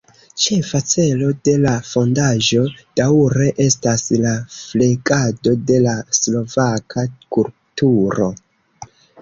Ĉefa 0.43 0.79
celo 0.91 1.27
de 1.49 1.53
la 1.65 1.73
fondaĵo 1.89 2.63
daŭre 3.01 3.51
estas 3.67 4.07
la 4.25 4.33
flegado 4.57 5.55
de 5.73 5.79
la 5.87 5.95
slovaka 6.21 7.07
kulturo. 7.39 8.33